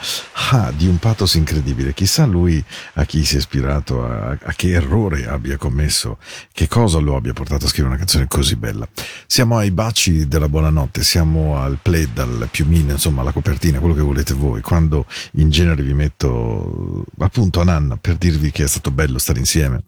ah, 0.51 0.73
di 0.75 0.89
un 0.89 0.99
pathos 0.99 1.35
incredibile. 1.35 1.95
Chissà 1.95 2.27
lui 2.27 2.61
a 2.95 3.05
chi 3.05 3.25
si 3.25 3.37
è 3.37 3.39
ispirato, 3.39 4.05
a, 4.05 4.31
a 4.31 4.53
che 4.55 4.73
errore 4.73 5.25
abbia 5.25 5.57
commesso, 5.57 6.19
che 6.53 6.67
cosa 6.67 6.99
lo 6.99 7.15
abbia 7.15 7.33
portato 7.33 7.67
a 7.67 7.69
scrivere 7.69 7.91
una 7.91 7.99
canzone 7.99 8.27
così 8.27 8.57
bella. 8.57 8.89
Siamo 9.29 9.57
ai 9.57 9.73
baci 9.73 10.29
della 10.29 10.49
buonanotte, 10.49 11.03
siamo 11.03 11.59
al 11.59 11.79
plaid, 11.83 12.17
al 12.19 12.49
piumino, 12.51 12.93
insomma 12.93 13.23
alla 13.23 13.33
copertina, 13.33 13.81
quello 13.81 13.95
che 13.95 14.01
volete 14.01 14.35
voi. 14.35 14.61
Quando 14.61 15.05
in 15.33 15.51
genere 15.51 15.83
vi 15.83 15.95
metto 15.95 17.05
appunto 17.19 17.61
a 17.61 17.65
Nanna 17.65 17.97
per 17.97 18.17
dirvi 18.17 18.53
che 18.53 18.65
è 18.65 18.69
stato 18.69 18.91
bello 18.93 19.19
stare 19.19 19.41
insieme 19.41 19.83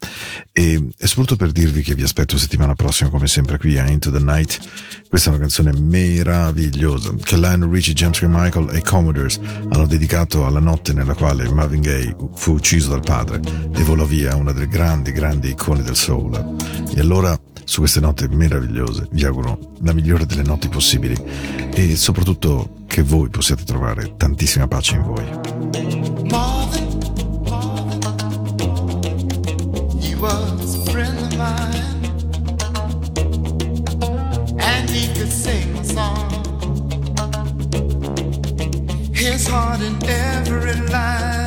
e, 0.52 0.88
e 0.98 1.06
soprattutto 1.06 1.36
per 1.36 1.52
dirvi 1.52 1.82
che 1.82 1.94
vi 1.94 2.02
aspetto 2.02 2.36
settimana 2.36 2.74
prossima 2.74 3.10
come 3.10 3.28
sempre 3.28 3.58
qui 3.58 3.78
a 3.78 3.88
Into 3.88 4.10
the 4.10 4.18
Night. 4.18 4.58
Questa 5.08 5.30
è 5.30 5.32
una 5.32 5.40
canzone 5.40 5.72
meravigliosa 5.72 7.14
che 7.22 7.36
Lionel 7.36 7.70
Richie, 7.70 7.94
James 7.94 8.20
Michael 8.22 8.74
e 8.74 8.82
Commodores 8.82 9.38
hanno 9.70 9.86
dedicato 9.86 10.46
alla 10.46 10.60
notte 10.60 10.92
nella 10.92 11.14
quale 11.14 11.48
Marvin 11.48 11.80
Gaye 11.80 12.14
fu 12.34 12.54
ucciso 12.54 12.90
dal 12.90 13.02
padre 13.02 13.40
e 13.72 13.82
volò 13.84 14.04
via 14.04 14.34
una 14.34 14.52
delle 14.52 14.68
grandi, 14.68 15.12
grandi 15.12 15.50
icone 15.50 15.82
del 15.82 15.96
soul. 15.96 16.56
E 16.94 17.00
allora, 17.00 17.37
su 17.68 17.80
queste 17.80 18.00
note 18.00 18.26
meravigliose, 18.28 19.08
vi 19.10 19.26
auguro 19.26 19.58
la 19.82 19.92
migliore 19.92 20.24
delle 20.24 20.42
notti 20.42 20.68
possibili 20.68 21.14
e 21.74 21.96
soprattutto 21.96 22.76
che 22.86 23.02
voi 23.02 23.28
possiate 23.28 23.62
trovare 23.64 24.14
tantissima 24.16 24.66
pace 24.66 24.94
in 24.94 25.02
voi. 25.02 25.24
Marvin, 26.30 26.88
he 30.00 30.14
was 30.14 30.76
a 30.76 30.90
friend 30.90 31.18
of 31.18 31.36
mine, 31.36 32.10
and 34.58 34.88
he 34.88 35.12
could 35.12 35.30
sing 35.30 35.76
a 35.76 35.84
song. 35.84 36.26
His 39.12 39.46
heart 39.46 39.82
in 39.82 39.94
every 40.08 40.88
line. 40.88 41.37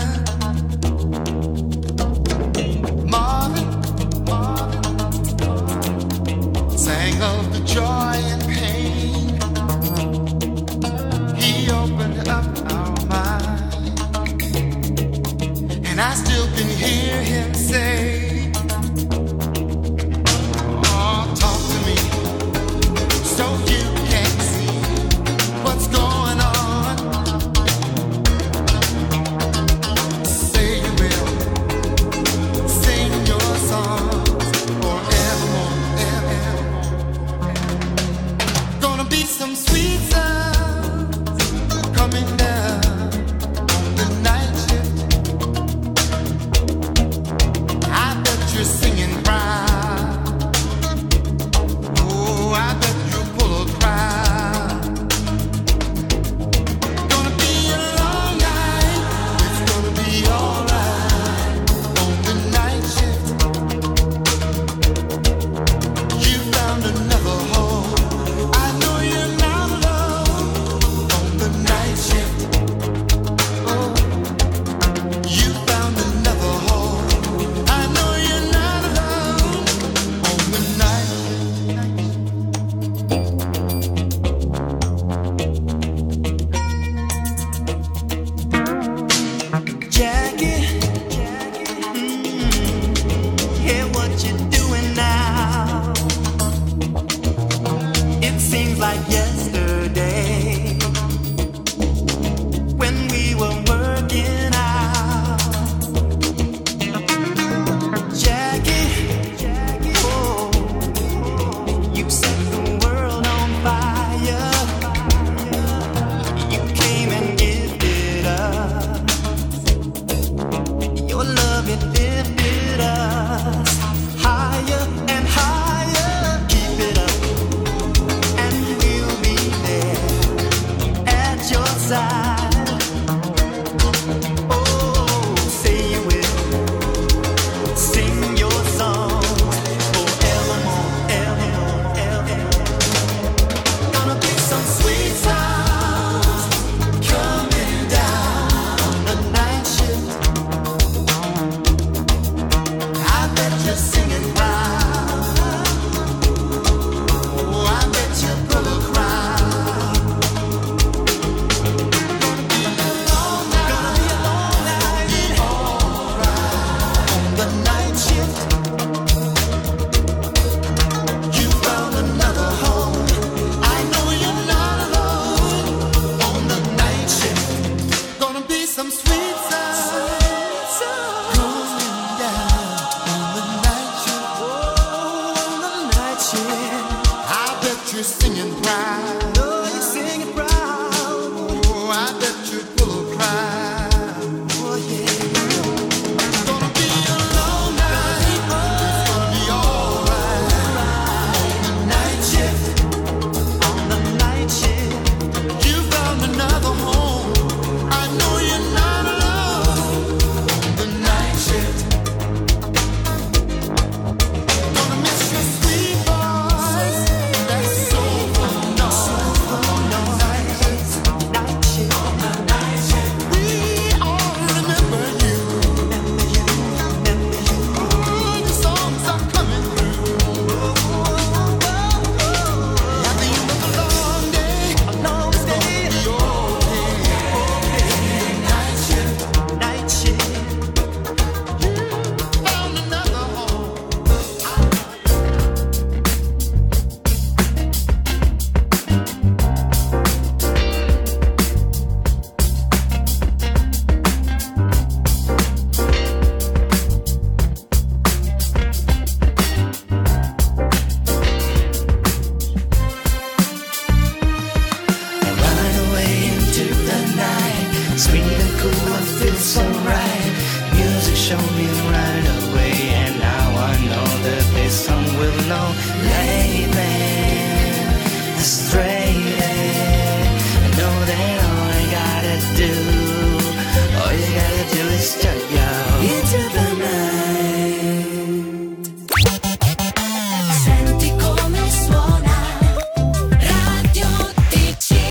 I 16.11 16.13
still 16.15 16.47
can 16.47 16.67
hear 16.67 17.21
him 17.21 17.53
say, 17.53 18.10